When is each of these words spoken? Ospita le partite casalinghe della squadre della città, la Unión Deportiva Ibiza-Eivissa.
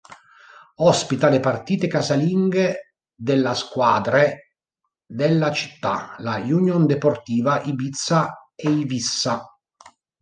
Ospita 0.77 1.29
le 1.29 1.39
partite 1.39 1.85
casalinghe 1.85 2.95
della 3.13 3.53
squadre 3.53 4.53
della 5.05 5.51
città, 5.51 6.15
la 6.21 6.37
Unión 6.37 6.87
Deportiva 6.87 7.61
Ibiza-Eivissa. 7.61 9.45